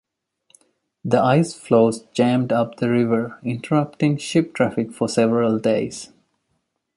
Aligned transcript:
The 1.05 1.21
ice 1.21 1.53
flows 1.53 2.01
jammed 2.11 2.51
up 2.51 2.77
the 2.77 2.89
river, 2.89 3.37
interrupting 3.43 4.17
ship 4.17 4.51
traffic 4.51 4.91
for 4.91 5.07
several 5.07 5.59
days. 5.59 6.09